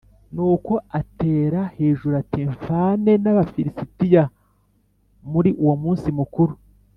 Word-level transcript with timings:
Nuko 0.33 0.73
atera 0.99 1.61
hejuru 1.77 2.13
ati 2.21 2.39
mfane 2.53 3.11
n 3.23 3.25
abafilisitiya 3.31 4.23
muri 5.31 5.49
uwo 5.63 5.75
munsi 5.83 6.07
mukuru 6.19 6.53